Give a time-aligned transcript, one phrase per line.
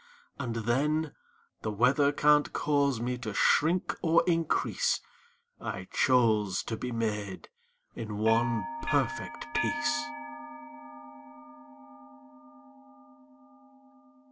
[0.39, 1.13] And, then,
[1.61, 4.99] The weather can't cause me to shrink or increase:
[5.59, 7.49] I chose to be made
[7.93, 10.01] in one perfect piece!